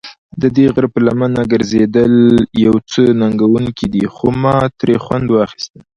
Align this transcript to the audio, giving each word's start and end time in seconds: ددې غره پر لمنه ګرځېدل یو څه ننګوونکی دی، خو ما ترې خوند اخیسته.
ددې 0.41 0.65
غره 0.73 0.87
پر 0.93 1.01
لمنه 1.07 1.41
ګرځېدل 1.51 2.13
یو 2.65 2.75
څه 2.91 3.01
ننګوونکی 3.21 3.87
دی، 3.93 4.03
خو 4.13 4.27
ما 4.41 4.57
ترې 4.79 4.95
خوند 5.03 5.27
اخیسته. 5.45 5.79